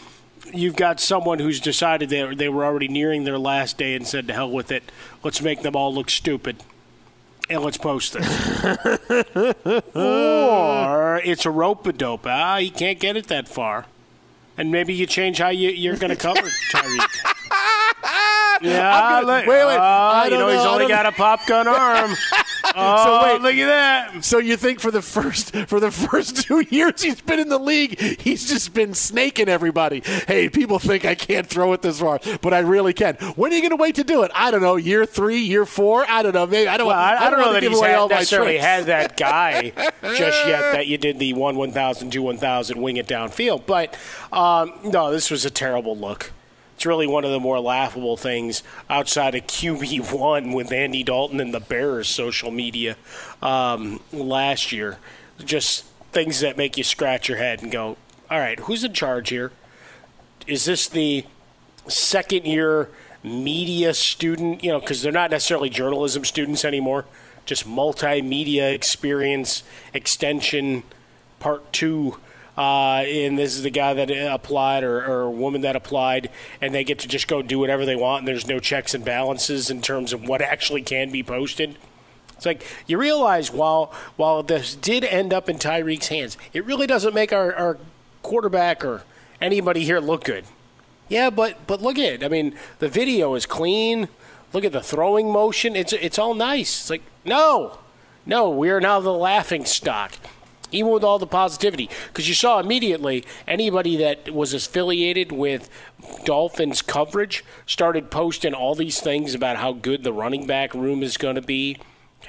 [0.52, 4.28] you've got someone who's decided they, they were already nearing their last day and said,
[4.28, 4.84] to hell with it.
[5.22, 6.62] Let's make them all look stupid.
[7.51, 8.24] And let's post it.
[9.96, 12.24] or it's a rope a dope.
[12.26, 13.86] Ah, he can't get it that far.
[14.57, 17.34] And maybe you change how you, you're going to cover Tyreek.
[18.62, 18.92] Yeah,
[19.22, 19.78] gonna- look- wait, wait.
[19.78, 22.11] I you don't know, know, he's only got a pop gun arm.
[22.76, 24.22] oh, so wait, look at that.
[24.22, 27.59] So you think for the first for the first two years he's been in the
[27.59, 30.03] league, he's just been snaking everybody.
[30.26, 33.14] Hey, people think I can't throw it this far, but I really can.
[33.36, 34.30] When are you going to wait to do it?
[34.34, 34.76] I don't know.
[34.76, 36.05] Year three, year four.
[36.07, 36.46] I don't know.
[36.46, 36.88] Maybe I don't.
[36.88, 39.72] Well, I, I don't know wanna that he's had, necessarily had that guy
[40.03, 43.64] just yet that you did the one 1,000, two 1,000, wing it downfield.
[43.64, 43.96] But
[44.32, 46.30] um, no, this was a terrible look.
[46.80, 51.52] It's really one of the more laughable things outside of QB1 with Andy Dalton and
[51.52, 52.96] the Bears social media
[53.42, 54.96] um, last year.
[55.44, 57.98] Just things that make you scratch your head and go,
[58.30, 59.52] all right, who's in charge here?
[60.46, 61.26] Is this the
[61.86, 62.88] second year
[63.22, 67.04] media student, you know, because they're not necessarily journalism students anymore,
[67.44, 70.82] just multimedia experience extension
[71.40, 72.16] part two.
[72.61, 76.28] Uh, and this is the guy that applied or, or woman that applied,
[76.61, 79.02] and they get to just go do whatever they want, and there's no checks and
[79.02, 81.74] balances in terms of what actually can be posted.
[82.36, 86.86] It's like you realize while while this did end up in Tyreek's hands, it really
[86.86, 87.78] doesn't make our, our
[88.22, 89.04] quarterback or
[89.40, 90.44] anybody here look good.
[91.08, 92.22] Yeah, but but look at it.
[92.22, 94.08] I mean, the video is clean.
[94.52, 95.74] Look at the throwing motion.
[95.74, 96.82] It's it's all nice.
[96.82, 97.78] It's like no,
[98.26, 100.12] no, we are now the laughing stock,
[100.72, 101.88] even with all the positivity.
[102.08, 105.68] Because you saw immediately anybody that was affiliated with
[106.24, 111.16] Dolphins coverage started posting all these things about how good the running back room is
[111.16, 111.76] going to be.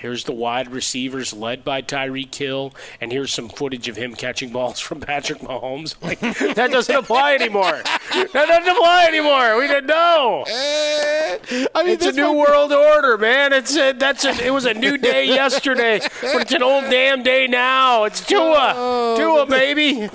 [0.01, 4.49] Here's the wide receivers led by Tyreek Hill, and here's some footage of him catching
[4.51, 5.95] balls from Patrick Mahomes.
[6.01, 7.81] Like that doesn't apply anymore.
[7.83, 9.57] That doesn't apply anymore.
[9.57, 10.43] We didn't know.
[10.47, 13.53] Eh, I mean, it's a new world order, man.
[13.53, 17.21] It's a, that's a, it was a new day yesterday, but it's an old damn
[17.21, 18.05] day now.
[18.05, 20.09] It's Tua, Oh, Tua, baby.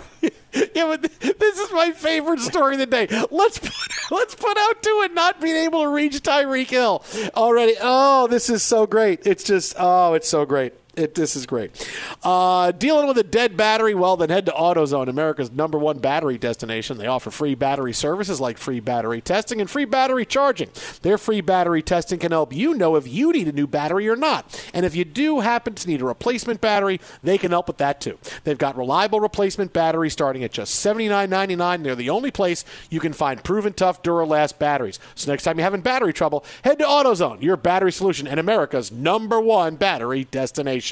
[0.75, 3.07] Yeah, but this is my favorite story of the day.
[3.31, 3.73] Let's put,
[4.11, 7.05] let's put out to it not being able to reach Tyreek Hill
[7.37, 7.75] already.
[7.81, 9.27] Oh, this is so great.
[9.27, 10.73] It's just oh, it's so great.
[10.97, 11.87] It, this is great.
[12.23, 13.95] Uh, dealing with a dead battery?
[13.95, 16.97] Well, then head to AutoZone, America's number one battery destination.
[16.97, 20.71] They offer free battery services like free battery testing and free battery charging.
[21.03, 24.17] Their free battery testing can help you know if you need a new battery or
[24.17, 24.71] not.
[24.73, 28.01] And if you do happen to need a replacement battery, they can help with that
[28.01, 28.19] too.
[28.45, 31.83] They've got reliable replacement batteries starting at just $79.99.
[31.83, 34.99] They're the only place you can find proven tough Duralast batteries.
[35.15, 38.91] So next time you're having battery trouble, head to AutoZone, your battery solution and America's
[38.91, 40.86] number one battery destination.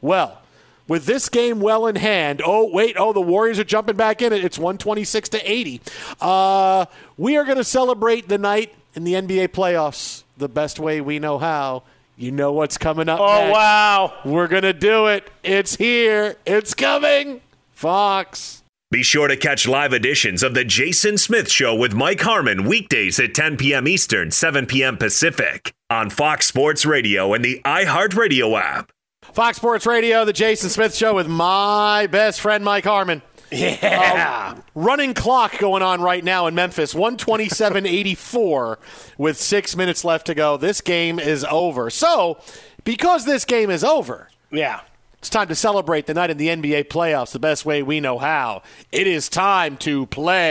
[0.00, 0.40] Well,
[0.86, 4.32] with this game well in hand, oh wait, oh the Warriors are jumping back in
[4.32, 4.44] it.
[4.44, 5.80] It's 126 to 80.
[6.20, 11.00] Uh, we are going to celebrate the night in the NBA playoffs the best way
[11.00, 11.82] we know how.
[12.16, 13.18] You know what's coming up.
[13.18, 13.52] Oh, next.
[13.52, 14.14] wow.
[14.24, 15.28] We're going to do it.
[15.42, 16.36] It's here.
[16.46, 17.40] It's coming.
[17.72, 18.62] Fox.
[18.90, 23.18] Be sure to catch live editions of The Jason Smith Show with Mike Harmon weekdays
[23.18, 23.88] at 10 p.m.
[23.88, 24.96] Eastern, 7 p.m.
[24.96, 28.92] Pacific on Fox Sports Radio and the iHeartRadio app.
[29.34, 33.20] Fox Sports Radio, the Jason Smith Show with my best friend Mike Harmon.
[33.50, 34.54] Yeah.
[34.56, 38.76] Uh, running clock going on right now in Memphis, 127-84
[39.18, 40.56] with six minutes left to go.
[40.56, 41.90] This game is over.
[41.90, 42.38] So,
[42.84, 44.82] because this game is over, yeah,
[45.18, 48.18] it's time to celebrate the night in the NBA playoffs the best way we know
[48.18, 48.62] how.
[48.92, 50.44] It is time to play.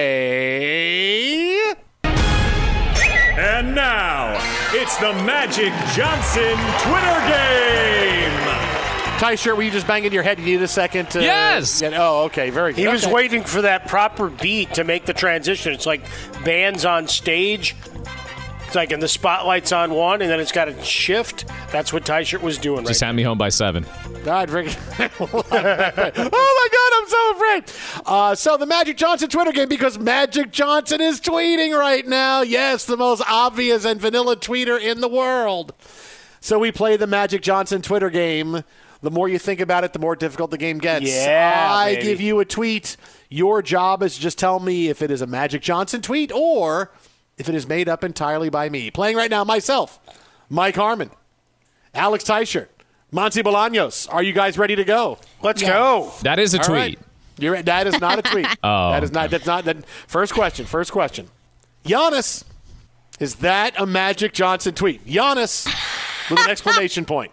[2.04, 4.38] And now,
[4.74, 8.63] it's the Magic Johnson Twitter game.
[9.24, 10.38] Ty, shirt were you just banging your head?
[10.38, 11.22] You need a second to.
[11.22, 11.80] Yes.
[11.80, 12.50] Get, oh, okay.
[12.50, 12.82] Very good.
[12.82, 13.14] He was Okay.
[13.14, 15.72] waiting for that proper beat to make the transition.
[15.72, 16.02] It's like
[16.44, 17.74] bands on stage.
[18.66, 21.46] It's like, and the spotlight's on one, and then it's got to shift.
[21.72, 23.86] That's what Teichert was doing Just right had me home by seven.
[24.26, 24.76] God, Rick.
[25.00, 28.04] oh my God, I'm so afraid.
[28.06, 32.42] Uh, so the Magic Johnson Twitter game because Magic Johnson is tweeting right now.
[32.42, 35.74] Yes, the most obvious and vanilla tweeter in the world.
[36.42, 38.66] So we play the Magic Johnson Twitter game.
[39.04, 41.06] The more you think about it, the more difficult the game gets.
[41.06, 42.02] Yeah, I baby.
[42.08, 42.96] give you a tweet.
[43.30, 46.92] Your job is to just tell me if it is a Magic Johnson tweet or
[47.38, 48.90] if it is made up entirely by me.
[48.92, 50.00] Playing right now, myself,
[50.50, 51.12] Mike Harmon,
[51.94, 52.68] Alex Teichert,
[53.12, 55.18] Monty Bolaños, are you guys ready to go?
[55.42, 56.14] Let's go.
[56.22, 56.78] That is a All tweet.
[56.78, 57.00] right.
[57.40, 58.48] You're, that is not a tweet.
[58.64, 59.30] Oh, that is not.
[59.32, 59.66] That's not.
[59.66, 60.66] That, first question.
[60.66, 61.28] First question.
[61.84, 62.46] Giannis,
[63.20, 65.06] is that a Magic Johnson tweet?
[65.06, 65.66] Giannis
[66.30, 67.32] with an exclamation point.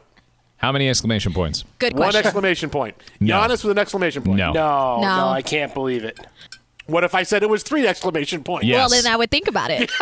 [0.60, 1.64] How many exclamation points?
[1.78, 2.18] Good question.
[2.18, 2.94] One exclamation point.
[3.18, 3.40] No.
[3.40, 4.36] Giannis with an exclamation point.
[4.38, 4.52] No.
[4.52, 5.16] No, No.
[5.16, 6.18] no, I can't believe it.
[6.86, 8.66] What if I said it was three exclamation points?
[8.66, 8.90] Yes.
[8.90, 9.90] Well, then I would think about it.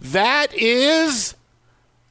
[0.00, 1.34] That is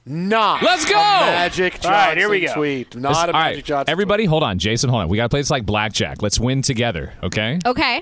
[0.06, 0.62] not.
[0.64, 0.96] Let's go!
[0.96, 2.54] a Magic Johnson All right, here we go.
[2.54, 2.96] tweet.
[2.96, 3.92] Not This- a Magic right, Johnson.
[3.92, 4.58] everybody, hold on.
[4.60, 5.10] Jason, hold on.
[5.10, 6.22] We got to play this like blackjack.
[6.22, 7.60] Let's win together, okay?
[7.66, 8.02] Okay.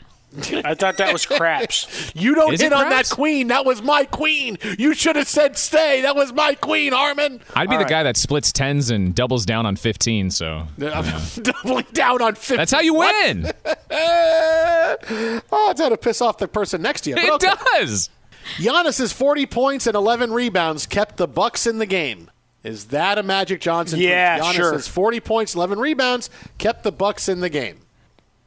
[0.65, 2.11] I thought that was craps.
[2.15, 3.47] You don't Is hit on that queen.
[3.47, 4.57] That was my queen.
[4.77, 6.01] You should have said stay.
[6.01, 7.41] That was my queen, Harmon.
[7.55, 7.89] I'd be All the right.
[7.89, 10.67] guy that splits tens and doubles down on 15, so.
[10.81, 12.57] I'm doubling down on fifteen.
[12.57, 13.51] That's how you win.
[13.91, 17.15] oh, it's how to piss off the person next to you.
[17.17, 17.53] it But okay.
[17.79, 18.09] does.
[18.57, 22.29] Giannis's 40 points and 11 rebounds kept the Bucks in the game.
[22.63, 23.97] Is that a Magic Johnson?
[23.99, 24.09] tweet?
[24.09, 24.93] Yeah, Giannis's sure.
[24.93, 27.79] 40 points, 11 rebounds kept the Bucks in the game.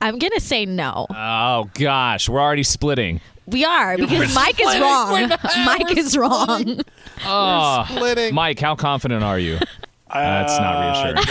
[0.01, 1.07] I'm going to say no.
[1.11, 2.29] Oh, gosh.
[2.29, 3.21] We're already splitting.
[3.47, 5.13] We are because Mike is wrong.
[5.13, 5.41] We're not.
[5.65, 6.81] Mike We're is wrong.
[7.25, 8.35] Oh, splitting.
[8.35, 9.59] Mike, how confident are you?
[10.13, 11.25] That's not reassuring.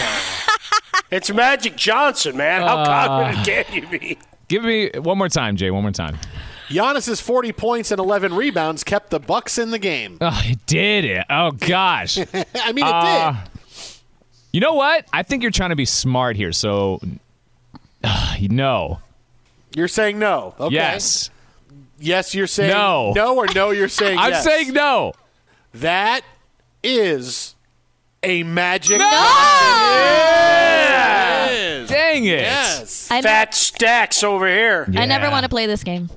[1.12, 2.62] It's Magic Johnson, man.
[2.64, 2.86] How Uh,
[3.34, 4.18] confident can you be?
[4.48, 5.72] Give me one more time, Jay.
[5.72, 6.18] One more time.
[6.70, 10.18] Giannis's 40 points and 11 rebounds kept the Bucks in the game.
[10.20, 11.26] Oh, it did it.
[11.30, 12.18] Oh, gosh.
[12.34, 13.40] I mean, it Uh, did.
[14.54, 15.06] You know what?
[15.14, 16.52] I think you're trying to be smart here.
[16.52, 17.08] So, uh,
[18.50, 19.00] no.
[19.76, 20.56] You're saying no.
[20.60, 20.76] Okay.
[20.76, 21.30] Yes.
[22.00, 23.12] Yes, you're saying No.
[23.16, 24.44] No or no, you're saying I'm yes.
[24.44, 25.14] saying no.
[25.74, 26.22] That
[26.84, 27.56] is
[28.24, 29.06] a Magic No!
[31.88, 32.42] Dang it.
[32.42, 33.10] Yes.
[33.12, 34.88] I, Fat stacks over here.
[34.96, 36.10] I never want to play this game.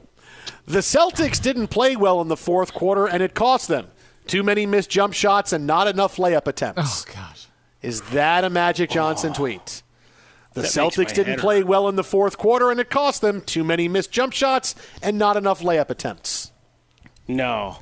[0.66, 3.88] The Celtics didn't play well in the fourth quarter, and it cost them.
[4.26, 7.04] Too many missed jump shots and not enough layup attempts.
[7.08, 7.46] Oh, gosh.
[7.82, 9.82] Is that a Magic Johnson tweet?
[10.54, 11.66] The That Celtics didn't play hurt.
[11.68, 15.16] well in the fourth quarter, and it cost them too many missed jump shots and
[15.18, 16.50] not enough layup attempts.
[17.28, 17.78] No.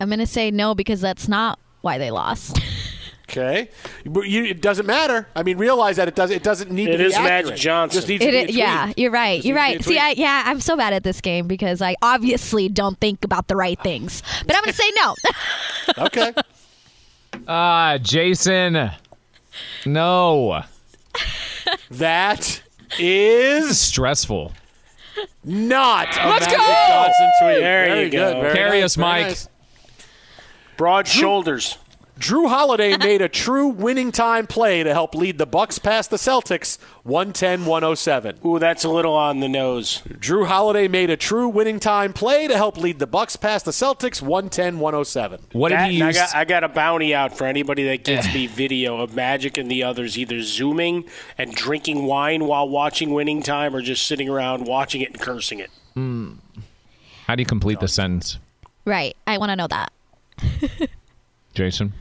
[0.00, 2.58] I'm going to say no because that's not why they lost.
[3.30, 3.68] Okay,
[4.04, 5.28] But you, it doesn't matter.
[5.36, 6.32] I mean, realize that it does.
[6.32, 7.60] It doesn't need It to be is Magic accurate.
[7.60, 7.96] Johnson.
[7.98, 8.56] Just needs to It be a tweet.
[8.56, 9.36] yeah, you're right.
[9.36, 10.16] Just You're needs to be right.
[10.16, 10.20] See.
[10.20, 13.54] I, yeah, I'm so bad at this game because I obviously don't think about the
[13.54, 14.24] right things.
[14.48, 15.14] But I'm going to say no.
[16.06, 16.32] okay.
[17.46, 18.90] Ah, Jason.
[19.86, 20.62] No.
[21.90, 24.52] That This is is stressful.
[25.44, 26.52] not a Let's go!
[26.56, 27.60] Johnson tweet.
[27.60, 28.34] There Very you good.
[28.34, 28.40] go.
[28.42, 29.26] Very Carry nice, us, Mike.
[29.26, 29.48] nice.
[30.76, 31.76] Broad shoulders.
[32.20, 36.18] Jrue Holiday made a true winning time play to help lead the Bucks past the
[36.18, 38.44] Celtics 110-107.
[38.44, 40.02] Ooh, that's a little on the nose.
[40.06, 43.70] Jrue Holiday made a true winning time play to help lead the Bucks past the
[43.70, 45.40] Celtics 110-107.
[45.52, 48.32] What did he and I got, I got a bounty out for anybody that gets
[48.34, 51.08] me video of Magic and the others either zooming
[51.38, 55.58] and drinking wine while watching Winning Time or just sitting around watching it and cursing
[55.58, 55.70] it.
[55.94, 56.34] Hmm.
[57.26, 58.38] How do you complete the sentence,
[58.84, 59.16] right.
[59.26, 59.92] I want to know that.
[61.54, 61.92] Jason?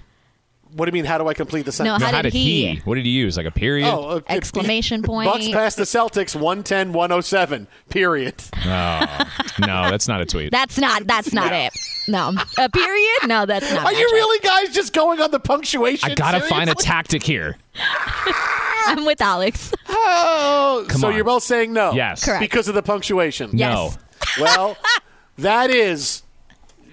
[0.74, 2.04] What do you mean how do I complete the No, sentence?
[2.04, 2.80] how, how did, he?
[2.86, 3.38] What did he use?
[3.38, 3.88] Like a period?
[3.88, 4.36] Oh, uh, okay.
[4.36, 5.28] Exclamation point.
[5.32, 7.66] Bucks past the Celtics 110-107.
[7.90, 8.36] Period.
[8.66, 9.26] Oh,
[9.60, 10.52] no, that's not a tweet.
[10.52, 11.08] That's not.
[11.08, 11.74] That's not it.
[12.08, 12.34] No.
[12.60, 13.28] A period?
[13.28, 13.86] No, that's not.
[13.86, 14.14] Are you magic.
[14.14, 16.12] really guys just going on the punctuation?
[16.12, 17.58] I gotta find a tactic here.
[18.86, 19.74] I'm with Alex.
[19.88, 21.16] Oh, Come so on.
[21.16, 21.94] you're both saying no.
[21.94, 22.26] Yes.
[22.26, 22.42] Correct.
[22.42, 23.52] Because of the punctuation.
[23.54, 23.98] Yes.
[24.38, 24.44] No.
[24.44, 24.78] Well,
[25.38, 26.24] that is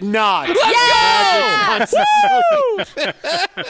[0.01, 0.49] not.
[0.49, 1.56] Let's go!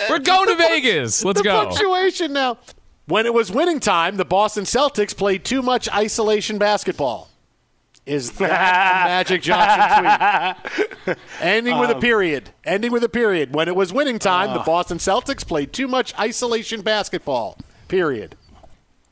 [0.09, 1.25] We're going to Vegas.
[1.25, 1.65] Let's the go.
[1.67, 2.59] punctuation now.
[3.07, 7.29] When it was winning time, the Boston Celtics played too much isolation basketball.
[8.05, 10.55] Is that a Magic Johnson
[11.05, 11.17] tweet?
[11.41, 12.51] Ending with a um, period.
[12.65, 13.53] Ending with a period.
[13.55, 14.65] When it was winning time, the uh.
[14.65, 17.59] Boston Celtics played too much isolation basketball.
[17.89, 18.37] Period.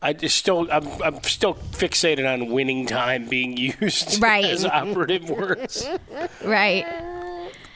[0.01, 4.45] I just still, I'm, I'm still fixated on winning time being used Right.
[4.51, 5.89] as operative words.
[6.45, 6.85] Right.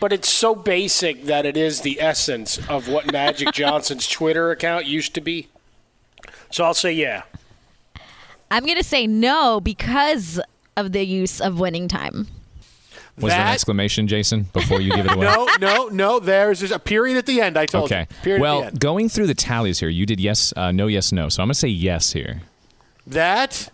[0.00, 4.86] But it's so basic that it is the essence of what Magic Johnson's Twitter account
[4.86, 5.48] used to be.
[6.50, 7.22] So I'll say yeah.
[8.50, 10.40] I'm going to say no because
[10.76, 12.28] of the use of winning time.
[13.18, 15.24] Was there an That- exclamation, Jason, before you give it away?
[15.26, 16.20] No, no, no.
[16.20, 17.58] There's just a period at the end.
[17.58, 18.06] I told Okay.
[18.24, 18.34] you.
[18.34, 18.40] Okay.
[18.40, 21.28] well, going through the tallies here, you did yes, uh, no, yes, no.
[21.28, 22.42] So I'm gonna say yes here.
[23.08, 23.70] That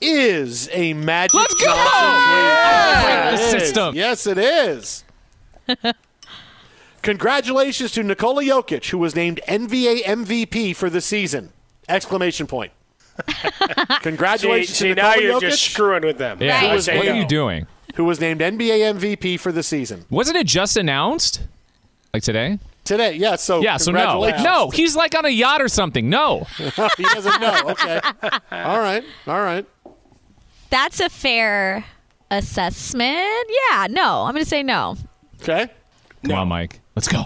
[0.00, 1.66] is a Magic Let's go!
[1.66, 2.42] Johnson tweet.
[2.42, 3.30] Yeah!
[3.32, 3.62] Yes, it is.
[3.62, 3.94] system.
[3.94, 5.04] Yes, it is.
[7.02, 11.50] Congratulations to Nikola Jokic, who was named NBA MVP for the season!
[11.88, 12.72] Exclamation point.
[13.26, 13.48] See,
[14.02, 16.42] Congratulations see to now Nikola you're Jokic, just screwing with them.
[16.42, 16.58] Yeah.
[16.60, 16.82] I Right.
[16.82, 17.66] say What are you doing?
[17.96, 20.04] who was named NBA MVP for the season.
[20.10, 21.40] Wasn't it just announced?
[22.14, 22.58] Like today?
[22.84, 23.36] Today, yeah.
[23.36, 26.08] So yeah, so no, no, he's like on a yacht or something.
[26.08, 26.46] No,
[26.96, 27.60] he doesn't know.
[27.70, 28.00] Okay.
[28.52, 29.04] All right.
[29.26, 29.66] All right.
[30.70, 31.84] That's a fair
[32.30, 33.48] assessment.
[33.70, 34.22] Yeah, no.
[34.22, 34.96] I'm going to say no.
[35.42, 35.68] Okay.
[36.26, 37.24] come on, Mike, let's go.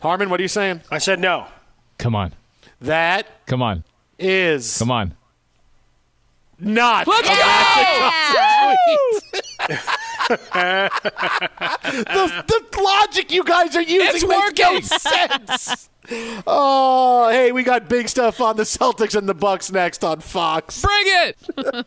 [0.00, 0.80] Harmon, what are you saying?
[0.90, 1.46] I said no.
[1.98, 2.32] Come on,
[2.80, 3.84] That come on,
[4.18, 5.14] is come on.
[6.58, 7.06] not.
[7.08, 7.28] Let's
[10.46, 14.82] the, the logic you guys are using It's makes no working.
[15.62, 15.88] sense.
[16.46, 20.82] Oh, hey, we got big stuff on the Celtics and the Bucks next on Fox.
[20.82, 21.36] Bring it.